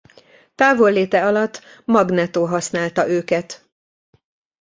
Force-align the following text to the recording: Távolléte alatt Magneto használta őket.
Távolléte 0.55 1.25
alatt 1.27 1.61
Magneto 1.85 2.45
használta 2.45 3.09
őket. 3.09 3.69